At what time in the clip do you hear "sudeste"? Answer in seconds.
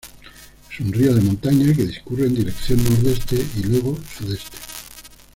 4.17-4.57